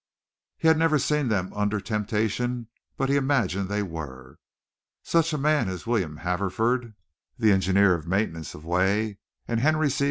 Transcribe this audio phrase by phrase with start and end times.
[0.57, 4.39] He had never seen them under temptation but he imagined they were.
[5.03, 6.95] Such a man as William Haverford,
[7.37, 9.99] the Engineer of Maintenance of Way, and Henry C.